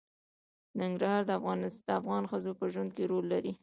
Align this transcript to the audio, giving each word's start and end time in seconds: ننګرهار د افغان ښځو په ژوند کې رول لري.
ننګرهار 0.79 1.21
د 1.27 1.31
افغان 1.99 2.23
ښځو 2.31 2.51
په 2.59 2.65
ژوند 2.73 2.89
کې 2.95 3.09
رول 3.11 3.25
لري. 3.33 3.51